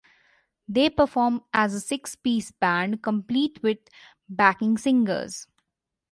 [0.67, 3.77] They perform as a six-piece band complete with
[4.27, 5.45] backing singers.